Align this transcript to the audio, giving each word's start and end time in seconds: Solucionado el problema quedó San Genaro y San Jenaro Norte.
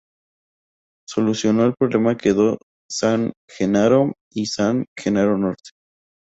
Solucionado 1.07 1.67
el 1.67 1.75
problema 1.77 2.17
quedó 2.17 2.57
San 2.89 3.33
Genaro 3.47 4.13
y 4.33 4.47
San 4.47 4.87
Jenaro 4.99 5.37
Norte. 5.37 5.69